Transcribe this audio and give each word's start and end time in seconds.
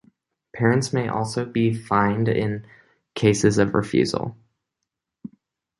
Parents 0.55 0.91
may 0.91 1.07
also 1.07 1.45
be 1.45 1.75
fined 1.75 2.27
in 2.27 2.65
cases 3.13 3.59
of 3.59 3.75
refusal. 3.75 4.35